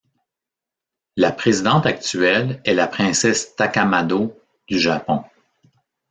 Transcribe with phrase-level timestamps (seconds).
[1.15, 4.35] La présidente actuelle est la princesse Takamado
[4.67, 5.23] du Japon.